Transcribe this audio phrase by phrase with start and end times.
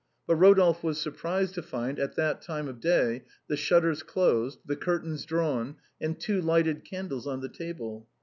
[0.25, 4.01] But Ro dolphe was surprised to find at that time of day the shut ters
[4.01, 8.07] closed, the curtains drawn, and two lighted candles on the table.